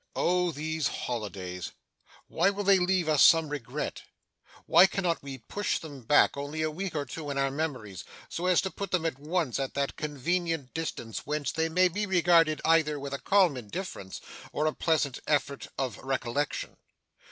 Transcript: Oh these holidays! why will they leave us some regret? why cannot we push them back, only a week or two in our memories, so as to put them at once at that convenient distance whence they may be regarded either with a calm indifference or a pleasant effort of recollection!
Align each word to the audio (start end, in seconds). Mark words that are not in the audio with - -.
Oh 0.15 0.51
these 0.51 0.87
holidays! 0.87 1.73
why 2.27 2.49
will 2.49 2.63
they 2.63 2.79
leave 2.79 3.07
us 3.07 3.23
some 3.23 3.49
regret? 3.49 4.01
why 4.65 4.87
cannot 4.87 5.21
we 5.21 5.37
push 5.37 5.77
them 5.77 6.01
back, 6.01 6.35
only 6.35 6.63
a 6.63 6.71
week 6.71 6.95
or 6.95 7.05
two 7.05 7.29
in 7.29 7.37
our 7.37 7.51
memories, 7.51 8.03
so 8.27 8.47
as 8.47 8.61
to 8.61 8.71
put 8.71 8.89
them 8.89 9.05
at 9.05 9.19
once 9.19 9.59
at 9.59 9.75
that 9.75 9.97
convenient 9.97 10.73
distance 10.73 11.27
whence 11.27 11.51
they 11.51 11.69
may 11.69 11.87
be 11.87 12.07
regarded 12.07 12.61
either 12.65 12.99
with 12.99 13.13
a 13.13 13.19
calm 13.19 13.55
indifference 13.55 14.21
or 14.51 14.65
a 14.65 14.73
pleasant 14.73 15.19
effort 15.27 15.67
of 15.77 15.99
recollection! 15.99 16.77